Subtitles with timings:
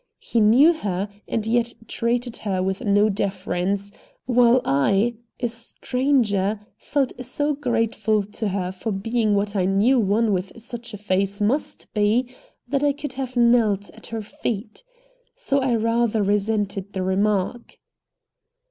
[0.17, 3.91] He knew her, and yet treated her with no deference,
[4.25, 10.33] while I, a stranger, felt so grateful to her for being what I knew one
[10.33, 12.25] with such a face must be,
[12.67, 14.83] that I could have knelt at her feet.
[15.35, 17.77] So I rather resented the remark.